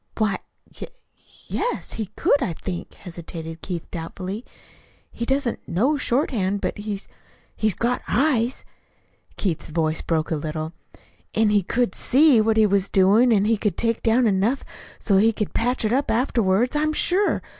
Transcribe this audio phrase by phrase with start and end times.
[0.17, 0.39] "Why,
[0.81, 0.87] y
[1.45, 4.43] yes, he could, I think," hesitated Keith doubtfully.
[5.11, 6.99] "He doesn't know shorthand, but he
[7.55, 8.65] he's got eyes"
[9.37, 10.73] (Keith's voice broke a little)
[11.35, 14.67] "and he could SEE what he was doing, and he could take down enough of
[14.67, 14.67] it
[15.03, 17.43] so he could patch it up afterwards, I'm sure.